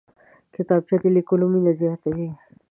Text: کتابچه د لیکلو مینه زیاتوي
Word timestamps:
کتابچه 0.55 0.95
د 1.01 1.05
لیکلو 1.15 1.45
مینه 1.53 1.71
زیاتوي 1.81 2.29